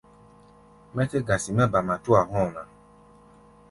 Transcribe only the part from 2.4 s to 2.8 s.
ná.